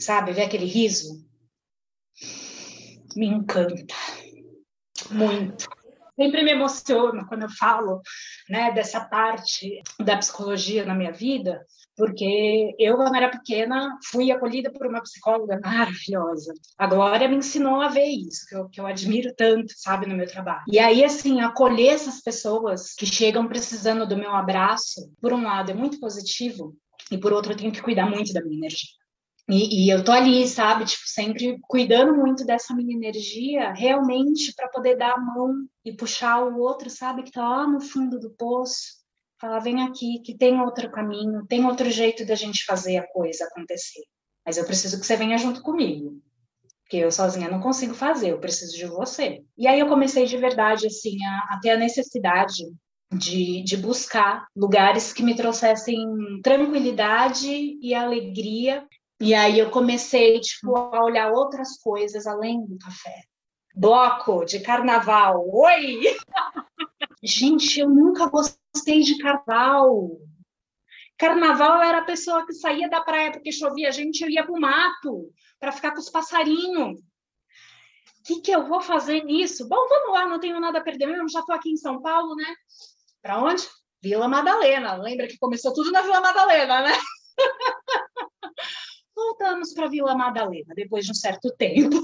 sabe? 0.00 0.32
Ver 0.32 0.42
aquele 0.42 0.66
riso 0.66 1.24
me 3.16 3.26
encanta 3.26 3.94
muito. 5.10 5.68
Sempre 6.16 6.42
me 6.42 6.52
emociona 6.52 7.26
quando 7.26 7.42
eu 7.42 7.50
falo, 7.50 8.00
né, 8.48 8.72
dessa 8.72 9.00
parte 9.00 9.80
da 9.98 10.16
psicologia 10.16 10.84
na 10.84 10.94
minha 10.94 11.12
vida, 11.12 11.64
porque 11.96 12.74
eu, 12.78 12.96
quando 12.96 13.14
era 13.14 13.28
pequena, 13.28 13.98
fui 14.10 14.30
acolhida 14.30 14.70
por 14.72 14.86
uma 14.86 15.02
psicóloga 15.02 15.60
maravilhosa. 15.62 16.54
A 16.78 16.86
Glória 16.86 17.28
me 17.28 17.36
ensinou 17.36 17.80
a 17.80 17.88
ver 17.88 18.06
isso, 18.06 18.46
que 18.48 18.56
eu, 18.56 18.68
que 18.68 18.80
eu 18.80 18.86
admiro 18.86 19.34
tanto, 19.36 19.72
sabe, 19.76 20.06
no 20.06 20.16
meu 20.16 20.26
trabalho. 20.26 20.62
E 20.66 20.78
aí, 20.78 21.04
assim, 21.04 21.40
acolher 21.40 21.94
essas 21.94 22.22
pessoas 22.22 22.94
que 22.94 23.04
chegam 23.04 23.46
precisando 23.46 24.06
do 24.06 24.16
meu 24.16 24.34
abraço, 24.34 25.12
por 25.20 25.32
um 25.32 25.42
lado, 25.42 25.70
é 25.70 25.74
muito 25.74 26.00
positivo, 26.00 26.74
e 27.10 27.18
por 27.18 27.32
outro, 27.32 27.52
eu 27.52 27.56
tenho 27.56 27.72
que 27.72 27.82
cuidar 27.82 28.06
muito 28.06 28.32
da 28.32 28.40
minha 28.40 28.56
energia. 28.56 28.99
E, 29.50 29.86
e, 29.86 29.90
eu 29.90 30.04
tô 30.04 30.12
ali, 30.12 30.46
sabe, 30.46 30.84
tipo, 30.84 31.02
sempre 31.06 31.58
cuidando 31.68 32.14
muito 32.14 32.44
dessa 32.44 32.74
minha 32.74 32.94
energia, 32.94 33.72
realmente 33.72 34.54
para 34.54 34.68
poder 34.68 34.96
dar 34.96 35.14
a 35.14 35.20
mão 35.20 35.66
e 35.84 35.92
puxar 35.92 36.44
o 36.44 36.58
outro, 36.58 36.88
sabe, 36.88 37.22
que 37.22 37.32
tá 37.32 37.48
lá 37.48 37.66
no 37.66 37.80
fundo 37.80 38.20
do 38.20 38.30
poço, 38.30 39.00
falar, 39.40 39.60
vem 39.60 39.82
aqui, 39.82 40.20
que 40.20 40.36
tem 40.36 40.60
outro 40.60 40.90
caminho, 40.90 41.46
tem 41.46 41.64
outro 41.64 41.90
jeito 41.90 42.24
da 42.24 42.34
gente 42.34 42.64
fazer 42.64 42.98
a 42.98 43.06
coisa 43.08 43.44
acontecer. 43.44 44.02
Mas 44.44 44.56
eu 44.56 44.64
preciso 44.64 45.00
que 45.00 45.06
você 45.06 45.16
venha 45.16 45.38
junto 45.38 45.62
comigo. 45.62 46.20
Porque 46.82 46.98
eu 46.98 47.12
sozinha 47.12 47.48
não 47.48 47.60
consigo 47.60 47.94
fazer, 47.94 48.30
eu 48.30 48.40
preciso 48.40 48.76
de 48.76 48.84
você. 48.86 49.42
E 49.56 49.66
aí 49.68 49.78
eu 49.78 49.88
comecei 49.88 50.26
de 50.26 50.36
verdade, 50.36 50.86
assim, 50.86 51.16
a, 51.24 51.54
a 51.54 51.60
ter 51.62 51.70
a 51.70 51.76
necessidade 51.76 52.64
de, 53.12 53.62
de 53.62 53.76
buscar 53.76 54.46
lugares 54.54 55.12
que 55.12 55.22
me 55.22 55.34
trouxessem 55.34 56.04
tranquilidade 56.42 57.48
e 57.80 57.94
alegria. 57.94 58.84
E 59.20 59.34
aí 59.34 59.58
eu 59.58 59.70
comecei, 59.70 60.40
tipo, 60.40 60.74
a 60.76 61.04
olhar 61.04 61.30
outras 61.30 61.78
coisas 61.78 62.26
além 62.26 62.64
do 62.64 62.78
café. 62.78 63.22
Bloco 63.74 64.44
de 64.46 64.60
carnaval. 64.60 65.46
Oi! 65.46 66.00
Gente, 67.22 67.80
eu 67.80 67.88
nunca 67.88 68.26
gostei 68.26 69.00
de 69.02 69.18
carnaval. 69.18 70.18
Carnaval 71.18 71.82
era 71.82 71.98
a 71.98 72.04
pessoa 72.04 72.46
que 72.46 72.54
saía 72.54 72.88
da 72.88 73.02
praia 73.02 73.30
porque 73.30 73.52
chovia, 73.52 73.92
gente, 73.92 74.22
eu 74.22 74.30
ia 74.30 74.42
para 74.42 74.54
o 74.54 74.58
mato 74.60 75.30
para 75.58 75.70
ficar 75.70 75.92
com 75.92 75.98
os 75.98 76.08
passarinhos. 76.08 76.98
O 76.98 78.22
que, 78.24 78.40
que 78.40 78.50
eu 78.50 78.66
vou 78.66 78.80
fazer 78.80 79.22
nisso? 79.24 79.68
Bom, 79.68 79.86
vamos 79.86 80.12
lá, 80.14 80.26
não 80.26 80.40
tenho 80.40 80.58
nada 80.58 80.78
a 80.78 80.82
perder 80.82 81.06
mesmo, 81.06 81.28
já 81.28 81.40
estou 81.40 81.54
aqui 81.54 81.70
em 81.70 81.76
São 81.76 82.00
Paulo, 82.00 82.34
né? 82.34 82.54
Para 83.20 83.42
onde? 83.42 83.68
Vila 84.02 84.28
Madalena. 84.28 84.94
Lembra 84.94 85.26
que 85.26 85.36
começou 85.36 85.74
tudo 85.74 85.92
na 85.92 86.00
Vila 86.00 86.22
Madalena, 86.22 86.82
né? 86.84 86.92
Voltamos 89.40 89.72
para 89.72 89.88
Vila 89.88 90.14
Madalena 90.14 90.74
depois 90.76 91.06
de 91.06 91.12
um 91.12 91.14
certo 91.14 91.50
tempo. 91.56 91.96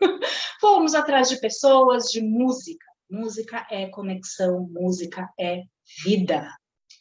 Fomos 0.60 0.94
atrás 0.94 1.30
de 1.30 1.40
pessoas, 1.40 2.04
de 2.10 2.20
música 2.20 2.84
Música 3.10 3.66
é 3.70 3.88
conexão, 3.88 4.66
música 4.70 5.28
é 5.38 5.62
vida. 6.02 6.50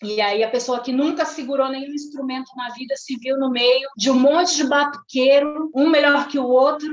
E 0.04 0.20
aí 0.20 0.44
a 0.44 0.50
pessoa 0.50 0.82
que 0.82 0.92
nunca 0.92 1.26
segurou 1.26 1.70
nenhum 1.70 1.94
instrumento 1.94 2.52
na 2.58 2.70
vida 2.74 2.96
se 2.98 3.16
viu 3.18 3.38
no 3.38 3.50
meio 3.50 3.88
de 3.96 4.12
um 4.12 4.20
monte 4.20 4.58
de 4.58 4.68
batuqueiro, 4.68 5.72
um 5.74 5.90
melhor 5.90 6.28
que 6.28 6.38
o 6.38 6.46
outro. 6.46 6.90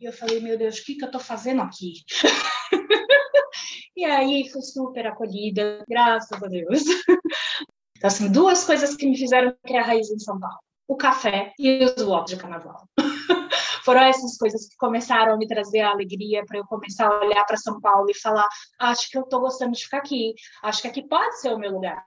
E 0.00 0.06
eu 0.06 0.12
falei, 0.14 0.40
meu 0.40 0.56
Deus, 0.56 0.78
o 0.78 0.84
que, 0.84 0.94
que 0.94 1.04
eu 1.04 1.08
estou 1.08 1.20
fazendo 1.20 1.60
aqui? 1.60 1.92
e 3.94 4.04
aí 4.06 4.48
fui 4.50 4.62
super 4.62 5.06
acolhida, 5.06 5.84
graças 5.88 6.42
a 6.42 6.46
Deus. 6.46 6.82
Então, 7.96 8.08
assim, 8.08 8.30
duas 8.30 8.64
coisas 8.64 8.96
que 8.96 9.08
me 9.08 9.16
fizeram 9.16 9.56
criar 9.64 9.84
raiz 9.84 10.10
em 10.10 10.18
São 10.18 10.38
Paulo. 10.38 10.58
O 10.86 10.96
café 10.96 11.52
e 11.58 11.84
os 11.84 11.94
blocos 11.94 12.32
de 12.32 12.36
carnaval. 12.36 12.88
Foram 13.84 14.02
essas 14.02 14.36
coisas 14.38 14.66
que 14.66 14.76
começaram 14.76 15.34
a 15.34 15.36
me 15.36 15.46
trazer 15.46 15.80
a 15.80 15.90
alegria 15.90 16.44
para 16.46 16.58
eu 16.58 16.64
começar 16.64 17.06
a 17.06 17.24
olhar 17.24 17.44
para 17.44 17.56
São 17.56 17.80
Paulo 17.80 18.10
e 18.10 18.18
falar: 18.18 18.48
acho 18.78 19.10
que 19.10 19.18
eu 19.18 19.22
estou 19.22 19.40
gostando 19.40 19.72
de 19.72 19.84
ficar 19.84 19.98
aqui, 19.98 20.34
acho 20.62 20.82
que 20.82 20.88
aqui 20.88 21.06
pode 21.06 21.40
ser 21.40 21.52
o 21.52 21.58
meu 21.58 21.72
lugar. 21.72 22.02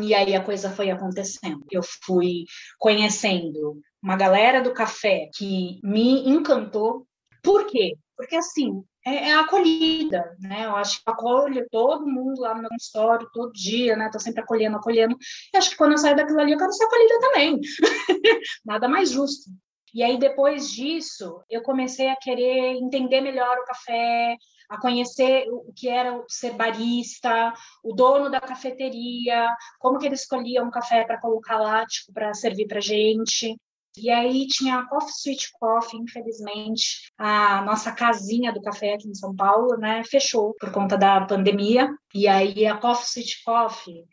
E 0.00 0.14
aí 0.14 0.34
a 0.34 0.42
coisa 0.42 0.70
foi 0.70 0.90
acontecendo. 0.90 1.64
Eu 1.70 1.82
fui 1.82 2.44
conhecendo 2.78 3.80
uma 4.02 4.16
galera 4.16 4.62
do 4.62 4.72
café 4.72 5.28
que 5.34 5.80
me 5.82 6.28
encantou. 6.28 7.06
Por 7.42 7.66
quê? 7.66 7.96
Porque 8.16 8.36
assim, 8.36 8.84
é, 9.04 9.28
é 9.28 9.32
a 9.32 9.40
acolhida, 9.40 10.36
né? 10.40 10.66
Eu 10.66 10.76
acho 10.76 11.02
que 11.02 11.10
acolho 11.10 11.66
todo 11.70 12.06
mundo 12.06 12.40
lá 12.40 12.54
no 12.54 12.60
meu 12.60 12.70
consultório, 12.70 13.28
todo 13.32 13.52
dia, 13.52 13.96
né? 13.96 14.08
Tô 14.12 14.20
sempre 14.20 14.42
acolhendo, 14.42 14.76
acolhendo. 14.76 15.16
E 15.52 15.58
acho 15.58 15.70
que 15.70 15.76
quando 15.76 15.92
eu 15.92 15.98
saio 15.98 16.16
daquilo 16.16 16.40
ali, 16.40 16.52
eu 16.52 16.58
quero 16.58 16.72
ser 16.72 16.84
acolhida 16.84 17.20
também. 17.20 17.60
Nada 18.64 18.88
mais 18.88 19.10
justo. 19.10 19.50
E 19.94 20.02
aí, 20.02 20.18
depois 20.18 20.70
disso, 20.70 21.42
eu 21.50 21.62
comecei 21.62 22.08
a 22.08 22.16
querer 22.16 22.76
entender 22.76 23.20
melhor 23.20 23.58
o 23.58 23.64
café, 23.64 24.36
a 24.70 24.80
conhecer 24.80 25.46
o 25.50 25.70
que 25.76 25.88
era 25.88 26.22
ser 26.28 26.52
barista, 26.54 27.52
o 27.84 27.94
dono 27.94 28.30
da 28.30 28.40
cafeteria, 28.40 29.54
como 29.78 29.98
que 29.98 30.06
ele 30.06 30.14
escolhia 30.14 30.62
um 30.62 30.70
café 30.70 31.04
para 31.04 31.20
colocar 31.20 31.58
lá, 31.58 31.84
tipo, 31.84 32.10
para 32.12 32.32
servir 32.32 32.66
para 32.66 32.80
gente. 32.80 33.54
E 33.96 34.10
aí 34.10 34.46
tinha 34.46 34.78
a 34.78 34.88
Coffee 34.88 35.12
Sweet 35.12 35.50
Coffee, 35.58 36.00
infelizmente, 36.00 37.12
a 37.18 37.62
nossa 37.62 37.92
casinha 37.92 38.52
do 38.52 38.62
café 38.62 38.94
aqui 38.94 39.08
em 39.08 39.14
São 39.14 39.36
Paulo, 39.36 39.76
né, 39.76 40.02
fechou 40.04 40.54
por 40.58 40.72
conta 40.72 40.96
da 40.96 41.26
pandemia. 41.26 41.90
E 42.14 42.26
aí 42.26 42.66
a 42.66 42.76
Coffee 42.78 43.06
Sweet 43.06 43.44
Coffee 43.44 44.04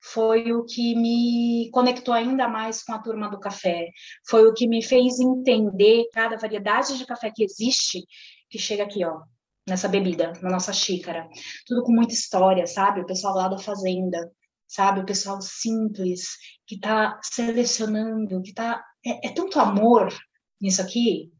foi 0.00 0.52
o 0.52 0.64
que 0.64 0.94
me 0.94 1.68
conectou 1.72 2.14
ainda 2.14 2.48
mais 2.48 2.82
com 2.82 2.92
a 2.92 2.98
turma 2.98 3.28
do 3.28 3.40
café, 3.40 3.90
foi 4.26 4.46
o 4.46 4.54
que 4.54 4.68
me 4.68 4.82
fez 4.82 5.18
entender 5.18 6.08
cada 6.12 6.36
variedade 6.36 6.96
de 6.96 7.04
café 7.04 7.30
que 7.34 7.42
existe, 7.42 8.04
que 8.48 8.58
chega 8.58 8.84
aqui, 8.84 9.04
ó, 9.04 9.20
nessa 9.68 9.88
bebida, 9.88 10.32
na 10.40 10.50
nossa 10.50 10.72
xícara. 10.72 11.28
Tudo 11.66 11.82
com 11.82 11.92
muita 11.92 12.14
história, 12.14 12.66
sabe? 12.66 13.00
O 13.00 13.06
pessoal 13.06 13.34
lá 13.34 13.48
da 13.48 13.58
fazenda, 13.58 14.30
sabe? 14.66 15.00
O 15.00 15.06
pessoal 15.06 15.40
simples, 15.40 16.36
que 16.66 16.74
está 16.76 17.18
selecionando, 17.22 18.42
que 18.42 18.50
está. 18.50 18.82
É, 19.04 19.28
é, 19.28 19.32
tanto 19.32 19.60
amor 19.60 20.12
nisso 20.60 20.82
aqui, 20.82 21.30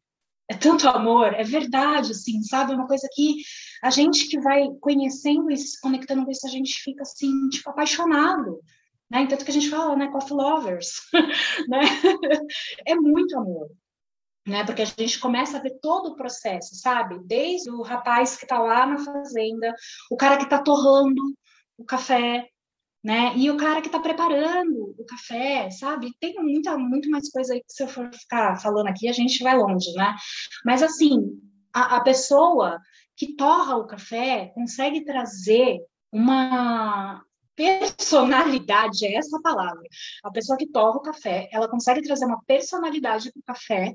é 0.48 0.54
tanto 0.54 0.88
amor, 0.88 1.34
é 1.34 1.42
verdade, 1.42 2.12
assim, 2.12 2.42
sabe? 2.42 2.72
É 2.72 2.76
uma 2.76 2.86
coisa 2.86 3.08
que 3.12 3.42
a 3.82 3.90
gente 3.90 4.28
que 4.28 4.40
vai 4.40 4.68
conhecendo 4.80 5.50
e 5.50 5.56
se 5.56 5.80
conectando 5.80 6.24
com 6.24 6.30
isso, 6.30 6.46
a 6.46 6.50
gente 6.50 6.80
fica, 6.82 7.02
assim, 7.02 7.48
tipo, 7.48 7.68
apaixonado. 7.68 8.60
Né? 9.10 9.26
Tanto 9.26 9.44
que 9.44 9.50
a 9.50 9.54
gente 9.54 9.68
fala, 9.68 9.96
né, 9.96 10.08
coffee 10.08 10.36
lovers, 10.36 11.00
né? 11.68 11.80
É 12.86 12.94
muito 12.94 13.36
amor, 13.36 13.70
né? 14.46 14.64
Porque 14.64 14.82
a 14.82 14.84
gente 14.84 15.18
começa 15.18 15.58
a 15.58 15.60
ver 15.60 15.78
todo 15.80 16.10
o 16.10 16.16
processo, 16.16 16.76
sabe? 16.76 17.18
Desde 17.24 17.70
o 17.70 17.82
rapaz 17.82 18.36
que 18.36 18.44
está 18.44 18.58
lá 18.58 18.86
na 18.86 18.98
fazenda, 18.98 19.74
o 20.10 20.16
cara 20.16 20.36
que 20.36 20.44
está 20.44 20.60
torrando 20.60 21.22
o 21.78 21.84
café, 21.84 22.48
né? 23.06 23.32
E 23.36 23.48
o 23.48 23.56
cara 23.56 23.80
que 23.80 23.86
está 23.86 24.00
preparando 24.00 24.92
o 24.98 25.04
café, 25.06 25.70
sabe? 25.70 26.12
Tem 26.18 26.34
muita, 26.42 26.76
muito 26.76 27.08
mais 27.08 27.30
coisa 27.30 27.54
aí 27.54 27.60
que 27.60 27.72
se 27.72 27.84
eu 27.84 27.86
for 27.86 28.12
ficar 28.12 28.60
falando 28.60 28.88
aqui, 28.88 29.08
a 29.08 29.12
gente 29.12 29.44
vai 29.44 29.56
longe, 29.56 29.92
né? 29.92 30.12
Mas 30.64 30.82
assim, 30.82 31.40
a, 31.72 31.98
a 31.98 32.00
pessoa 32.00 32.80
que 33.16 33.36
torra 33.36 33.76
o 33.76 33.86
café 33.86 34.46
consegue 34.56 35.04
trazer 35.04 35.78
uma 36.10 37.22
personalidade, 37.54 39.06
é 39.06 39.14
essa 39.14 39.36
a 39.38 39.40
palavra. 39.40 39.84
A 40.24 40.30
pessoa 40.32 40.58
que 40.58 40.66
torra 40.66 40.96
o 40.96 41.02
café, 41.02 41.48
ela 41.52 41.68
consegue 41.68 42.02
trazer 42.02 42.24
uma 42.24 42.42
personalidade 42.44 43.30
para 43.30 43.40
o 43.40 43.54
café 43.54 43.94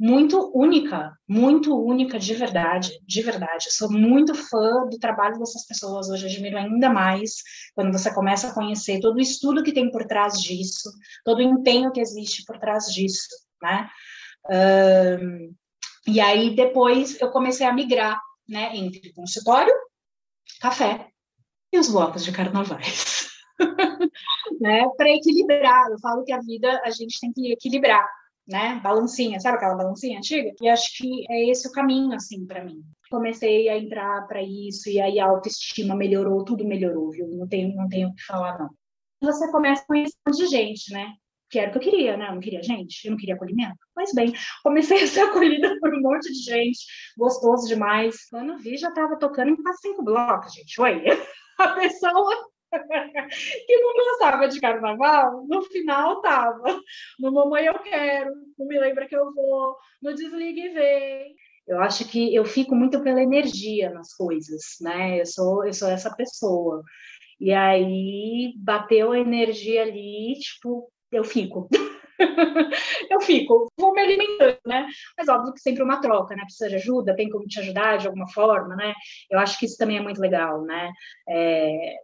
muito 0.00 0.50
única, 0.54 1.12
muito 1.28 1.78
única 1.78 2.18
de 2.18 2.32
verdade, 2.32 2.98
de 3.06 3.20
verdade. 3.20 3.66
Eu 3.66 3.72
sou 3.72 3.92
muito 3.92 4.34
fã 4.34 4.86
do 4.88 4.98
trabalho 4.98 5.38
dessas 5.38 5.66
pessoas, 5.66 6.08
hoje 6.08 6.24
admiro 6.24 6.56
ainda 6.56 6.88
mais 6.88 7.42
quando 7.74 7.92
você 7.92 8.12
começa 8.14 8.48
a 8.48 8.54
conhecer 8.54 8.98
todo 9.00 9.16
o 9.16 9.20
estudo 9.20 9.62
que 9.62 9.74
tem 9.74 9.90
por 9.90 10.06
trás 10.06 10.40
disso, 10.40 10.90
todo 11.22 11.40
o 11.40 11.42
empenho 11.42 11.92
que 11.92 12.00
existe 12.00 12.46
por 12.46 12.58
trás 12.58 12.86
disso, 12.86 13.28
né? 13.62 13.90
Um, 15.20 15.54
e 16.06 16.18
aí 16.18 16.56
depois 16.56 17.20
eu 17.20 17.30
comecei 17.30 17.66
a 17.66 17.72
migrar, 17.74 18.18
né, 18.48 18.74
entre 18.74 19.12
consultório, 19.12 19.74
café 20.62 21.08
e 21.70 21.78
os 21.78 21.90
blocos 21.90 22.24
de 22.24 22.32
carnavais. 22.32 23.28
né, 24.62 24.88
para 24.96 25.10
equilibrar, 25.10 25.90
eu 25.90 25.98
falo 25.98 26.24
que 26.24 26.32
a 26.32 26.40
vida 26.40 26.80
a 26.86 26.90
gente 26.90 27.20
tem 27.20 27.30
que 27.30 27.52
equilibrar, 27.52 28.08
né? 28.50 28.80
Balancinha, 28.82 29.40
sabe 29.40 29.56
aquela 29.56 29.76
balancinha 29.76 30.18
antiga? 30.18 30.52
E 30.60 30.68
acho 30.68 30.96
que 30.96 31.24
é 31.30 31.50
esse 31.50 31.68
o 31.68 31.72
caminho, 31.72 32.14
assim, 32.14 32.46
para 32.46 32.64
mim. 32.64 32.82
Comecei 33.10 33.68
a 33.68 33.78
entrar 33.78 34.26
para 34.26 34.42
isso, 34.42 34.88
e 34.88 35.00
aí 35.00 35.18
a 35.18 35.26
autoestima 35.26 35.94
melhorou, 35.96 36.44
tudo 36.44 36.66
melhorou, 36.66 37.10
viu? 37.10 37.28
Não 37.28 37.48
tenho, 37.48 37.74
não 37.74 37.88
tenho 37.88 38.08
o 38.08 38.14
que 38.14 38.22
falar, 38.24 38.58
não. 38.58 38.70
Você 39.22 39.50
começa 39.50 39.82
a 39.82 39.86
conhecer 39.86 40.14
monte 40.26 40.38
de 40.38 40.46
gente, 40.46 40.92
né? 40.92 41.14
que 41.50 41.58
era 41.58 41.68
o 41.68 41.72
que 41.72 41.78
eu 41.78 41.82
queria, 41.82 42.16
né? 42.16 42.28
Eu 42.28 42.34
não 42.34 42.40
queria 42.40 42.62
gente, 42.62 43.04
eu 43.04 43.10
não 43.10 43.18
queria 43.18 43.34
acolhimento. 43.34 43.76
Mas 43.94 44.12
bem, 44.14 44.32
comecei 44.62 45.02
a 45.02 45.06
ser 45.06 45.20
acolhida 45.22 45.76
por 45.80 45.92
um 45.92 46.00
monte 46.00 46.32
de 46.32 46.38
gente, 46.38 46.78
gostoso 47.18 47.66
demais. 47.66 48.28
Quando 48.30 48.56
vi, 48.58 48.76
já 48.76 48.88
estava 48.88 49.18
tocando 49.18 49.50
em 49.50 49.56
quase 49.56 49.80
cinco 49.80 50.02
blocos, 50.04 50.54
gente. 50.54 50.80
Oi! 50.80 51.02
A 51.58 51.68
pessoa 51.74 52.49
que 53.66 53.76
não 53.80 53.92
gostava 53.94 54.48
de 54.48 54.60
carnaval, 54.60 55.44
no 55.46 55.62
final 55.62 56.20
tava 56.20 56.80
no 57.18 57.32
Mamãe 57.32 57.66
Eu 57.66 57.78
Quero, 57.80 58.32
não 58.58 58.66
me 58.66 58.78
lembra 58.78 59.06
que 59.06 59.16
eu 59.16 59.32
vou, 59.32 59.76
no 60.02 60.14
Desligue 60.14 60.60
e 60.60 60.68
Vem. 60.70 61.34
Eu 61.66 61.80
acho 61.80 62.04
que 62.08 62.34
eu 62.34 62.44
fico 62.44 62.74
muito 62.74 63.02
pela 63.02 63.22
energia 63.22 63.90
nas 63.90 64.14
coisas, 64.14 64.76
né? 64.80 65.20
Eu 65.20 65.26
sou, 65.26 65.64
eu 65.64 65.72
sou 65.72 65.88
essa 65.88 66.14
pessoa. 66.14 66.82
E 67.40 67.52
aí 67.52 68.52
bateu 68.56 69.12
a 69.12 69.18
energia 69.18 69.82
ali, 69.82 70.34
tipo, 70.40 70.90
eu 71.12 71.24
fico. 71.24 71.68
eu 73.10 73.20
fico, 73.20 73.68
vou 73.78 73.94
me 73.94 74.00
alimentando, 74.00 74.58
né? 74.66 74.86
Mas 75.16 75.28
óbvio 75.28 75.54
que 75.54 75.60
sempre 75.60 75.82
uma 75.82 76.00
troca, 76.00 76.34
né? 76.34 76.42
Precisa 76.42 76.68
de 76.68 76.76
ajuda, 76.76 77.16
tem 77.16 77.30
como 77.30 77.46
te 77.46 77.60
ajudar 77.60 77.98
de 77.98 78.06
alguma 78.06 78.28
forma, 78.28 78.76
né? 78.76 78.92
Eu 79.30 79.38
acho 79.38 79.58
que 79.58 79.66
isso 79.66 79.78
também 79.78 79.96
é 79.96 80.02
muito 80.02 80.20
legal, 80.20 80.62
né? 80.62 80.90
É, 81.28 81.94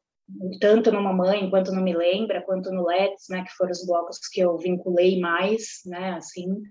tanto 0.61 0.91
no 0.91 1.03
Mamãe, 1.03 1.49
quanto 1.51 1.73
no 1.73 1.83
Me 1.83 1.97
Lembra, 1.97 2.43
quanto 2.43 2.71
no 2.71 2.87
Let's, 2.87 3.27
né, 3.29 3.45
que 3.45 3.55
foram 3.57 3.71
os 3.71 3.87
blocos 3.87 4.19
que 4.31 4.41
eu 4.41 4.57
vinculei 4.59 5.21
mais, 5.21 5.81
né, 5.87 6.15
assim, 6.15 6.63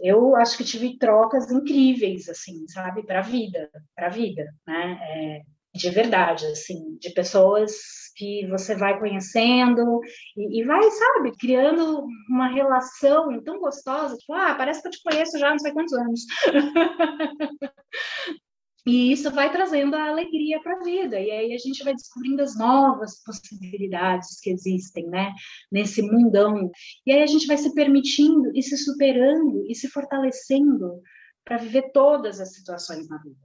eu 0.00 0.34
acho 0.36 0.56
que 0.56 0.64
tive 0.64 0.98
trocas 0.98 1.50
incríveis, 1.50 2.28
assim, 2.28 2.66
sabe, 2.68 3.04
para 3.04 3.20
a 3.20 3.22
vida, 3.22 3.70
para 3.94 4.08
a 4.08 4.10
vida, 4.10 4.44
né, 4.66 4.98
é, 5.02 5.42
de 5.74 5.90
verdade, 5.90 6.46
assim, 6.46 6.96
de 6.98 7.10
pessoas 7.10 7.72
que 8.14 8.46
você 8.48 8.74
vai 8.74 8.98
conhecendo 8.98 10.00
e, 10.36 10.60
e, 10.60 10.64
vai, 10.64 10.82
sabe, 10.90 11.32
criando 11.38 12.04
uma 12.28 12.48
relação 12.48 13.42
tão 13.42 13.58
gostosa, 13.58 14.16
tipo, 14.16 14.34
ah, 14.34 14.54
parece 14.54 14.82
que 14.82 14.88
eu 14.88 14.92
te 14.92 15.02
conheço 15.02 15.38
já 15.38 15.50
não 15.50 15.58
sei 15.58 15.72
quantos 15.72 15.94
anos. 15.94 16.20
E 18.84 19.12
isso 19.12 19.30
vai 19.30 19.50
trazendo 19.52 19.94
a 19.94 20.08
alegria 20.08 20.60
para 20.60 20.76
a 20.76 20.82
vida, 20.82 21.20
e 21.20 21.30
aí 21.30 21.54
a 21.54 21.58
gente 21.58 21.84
vai 21.84 21.94
descobrindo 21.94 22.42
as 22.42 22.58
novas 22.58 23.22
possibilidades 23.22 24.40
que 24.40 24.50
existem, 24.50 25.06
né, 25.06 25.32
nesse 25.70 26.02
mundão. 26.02 26.70
E 27.06 27.12
aí 27.12 27.22
a 27.22 27.26
gente 27.26 27.46
vai 27.46 27.56
se 27.56 27.72
permitindo 27.74 28.50
e 28.54 28.62
se 28.62 28.76
superando 28.76 29.64
e 29.68 29.74
se 29.74 29.88
fortalecendo 29.88 31.00
para 31.44 31.58
viver 31.58 31.92
todas 31.92 32.40
as 32.40 32.54
situações 32.54 33.08
na 33.08 33.18
vida. 33.18 33.38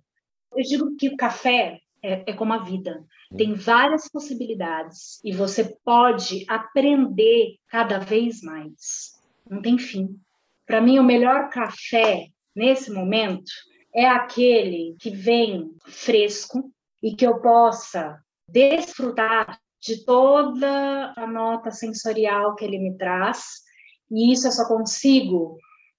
Eu 0.55 0.63
digo 0.63 0.95
que 0.95 1.09
o 1.09 1.17
café 1.17 1.79
é, 2.03 2.31
é 2.31 2.33
como 2.33 2.53
a 2.53 2.63
vida, 2.63 3.05
tem 3.35 3.53
várias 3.53 4.09
possibilidades 4.09 5.19
e 5.23 5.31
você 5.31 5.75
pode 5.83 6.45
aprender 6.47 7.57
cada 7.67 7.99
vez 7.99 8.41
mais. 8.41 9.21
Não 9.49 9.61
tem 9.61 9.77
fim. 9.77 10.19
Para 10.65 10.81
mim, 10.81 10.99
o 10.99 11.03
melhor 11.03 11.49
café 11.49 12.27
nesse 12.55 12.91
momento 12.91 13.51
é 13.97 14.07
aquele 14.07 14.95
que 14.99 15.09
vem 15.09 15.71
fresco 15.87 16.71
e 17.01 17.15
que 17.15 17.25
eu 17.25 17.41
possa 17.41 18.19
desfrutar 18.47 19.59
de 19.81 20.05
toda 20.05 21.13
a 21.17 21.25
nota 21.25 21.71
sensorial 21.71 22.55
que 22.55 22.63
ele 22.63 22.77
me 22.77 22.95
traz. 22.95 23.63
E 24.11 24.31
isso 24.31 24.47
eu 24.47 24.51
só 24.51 24.67
consigo 24.67 25.57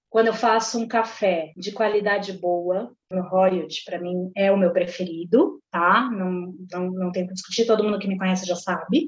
Quando 0.09 0.27
eu 0.27 0.33
faço 0.33 0.79
um 0.79 0.87
café 0.87 1.53
de 1.55 1.71
qualidade 1.71 2.33
boa, 2.33 2.91
o 3.13 3.21
Royalty, 3.21 3.83
para 3.85 3.99
mim, 3.99 4.31
é 4.35 4.51
o 4.51 4.57
meu 4.57 4.73
preferido, 4.73 5.61
tá? 5.69 6.09
Não, 6.09 6.55
não, 6.71 6.91
não 6.91 7.11
tem 7.11 7.27
que 7.27 7.33
discutir, 7.33 7.67
todo 7.67 7.83
mundo 7.83 7.99
que 7.99 8.07
me 8.07 8.17
conhece 8.17 8.45
já 8.45 8.55
sabe. 8.55 9.05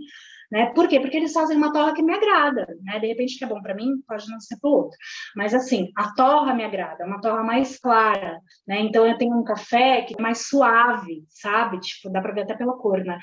Né? 0.52 0.66
Por 0.74 0.88
quê? 0.88 1.00
Porque 1.00 1.16
eles 1.16 1.32
fazem 1.32 1.56
uma 1.56 1.72
torra 1.72 1.94
que 1.94 2.04
me 2.04 2.14
agrada, 2.14 2.68
né? 2.84 3.00
De 3.00 3.08
repente, 3.08 3.38
que 3.38 3.44
é 3.44 3.48
bom 3.48 3.62
para 3.62 3.74
mim, 3.74 4.02
pode 4.06 4.30
não 4.30 4.40
ser 4.40 4.58
para 4.60 4.70
o 4.70 4.74
outro. 4.74 4.98
Mas, 5.36 5.54
assim, 5.54 5.90
a 5.96 6.14
torra 6.14 6.54
me 6.54 6.66
agrada, 6.66 7.04
é 7.04 7.08
uma 7.08 7.22
torra 7.22 7.42
mais 7.42 7.80
clara, 7.80 8.38
né? 8.68 8.82
Então, 8.82 9.08
eu 9.08 9.18
tenho 9.18 9.38
um 9.38 9.44
café 9.46 10.02
que 10.02 10.14
é 10.18 10.22
mais 10.22 10.48
suave, 10.48 11.24
sabe? 11.30 11.80
Tipo, 11.80 12.12
dá 12.12 12.22
para 12.22 12.34
ver 12.34 12.42
até 12.42 12.56
pela 12.56 12.78
cor, 12.78 13.00
né? 13.00 13.18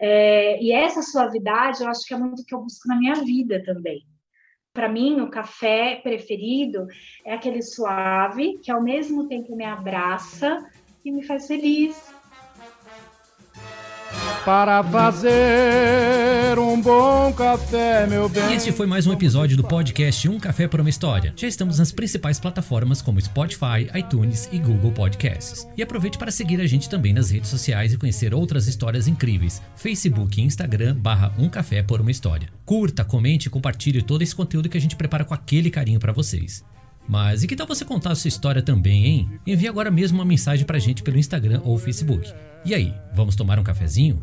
É, 0.00 0.62
e 0.62 0.72
essa 0.72 1.02
suavidade, 1.02 1.82
eu 1.82 1.88
acho 1.88 2.06
que 2.06 2.14
é 2.14 2.16
muito 2.16 2.40
o 2.40 2.44
que 2.46 2.54
eu 2.54 2.60
busco 2.62 2.88
na 2.88 2.96
minha 2.96 3.14
vida 3.16 3.62
também. 3.62 4.00
Para 4.72 4.88
mim, 4.88 5.20
o 5.20 5.28
café 5.28 6.00
preferido 6.02 6.86
é 7.26 7.34
aquele 7.34 7.60
suave, 7.60 8.58
que 8.62 8.70
ao 8.70 8.82
mesmo 8.82 9.28
tempo 9.28 9.54
me 9.54 9.64
abraça 9.64 10.58
e 11.04 11.10
me 11.10 11.24
faz 11.24 11.46
feliz, 11.46 12.14
para 14.44 14.82
fazer 14.82 16.58
um 16.58 16.80
bom 16.80 17.32
café, 17.32 18.06
meu 18.06 18.28
bem. 18.28 18.52
E 18.52 18.54
este 18.54 18.72
foi 18.72 18.86
mais 18.86 19.06
um 19.06 19.12
episódio 19.12 19.56
do 19.56 19.64
podcast 19.64 20.28
Um 20.28 20.38
Café 20.38 20.66
por 20.66 20.80
uma 20.80 20.90
História. 20.90 21.32
Já 21.36 21.46
estamos 21.46 21.78
nas 21.78 21.92
principais 21.92 22.40
plataformas 22.40 23.02
como 23.02 23.20
Spotify, 23.20 23.90
iTunes 23.94 24.48
e 24.50 24.58
Google 24.58 24.92
Podcasts. 24.92 25.68
E 25.76 25.82
aproveite 25.82 26.18
para 26.18 26.30
seguir 26.30 26.60
a 26.60 26.66
gente 26.66 26.88
também 26.88 27.12
nas 27.12 27.30
redes 27.30 27.50
sociais 27.50 27.92
e 27.92 27.96
conhecer 27.96 28.34
outras 28.34 28.66
histórias 28.66 29.06
incríveis. 29.06 29.60
Facebook 29.76 30.40
e 30.40 30.44
Instagram 30.44 30.96
barra 30.96 31.32
Um 31.38 31.48
Café 31.48 31.82
por 31.82 32.00
uma 32.00 32.10
História. 32.10 32.48
Curta, 32.64 33.04
comente 33.04 33.48
e 33.48 33.50
compartilhe 33.50 34.02
todo 34.02 34.22
esse 34.22 34.34
conteúdo 34.34 34.68
que 34.68 34.78
a 34.78 34.80
gente 34.80 34.96
prepara 34.96 35.24
com 35.24 35.34
aquele 35.34 35.70
carinho 35.70 36.00
para 36.00 36.12
vocês. 36.12 36.64
Mas 37.10 37.42
e 37.42 37.48
que 37.48 37.56
tal 37.56 37.66
você 37.66 37.84
contar 37.84 38.12
a 38.12 38.14
sua 38.14 38.28
história 38.28 38.62
também, 38.62 39.04
hein? 39.04 39.40
Envie 39.44 39.66
agora 39.66 39.90
mesmo 39.90 40.18
uma 40.18 40.24
mensagem 40.24 40.64
pra 40.64 40.78
gente 40.78 41.02
pelo 41.02 41.18
Instagram 41.18 41.60
ou 41.64 41.76
Facebook. 41.76 42.32
E 42.64 42.72
aí, 42.72 42.94
vamos 43.12 43.34
tomar 43.34 43.58
um 43.58 43.64
cafezinho? 43.64 44.22